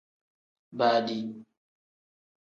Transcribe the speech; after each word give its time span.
Baadi. 0.77 1.19